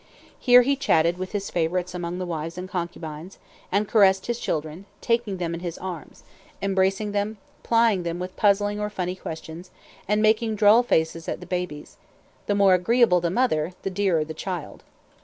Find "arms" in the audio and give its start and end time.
5.77-6.23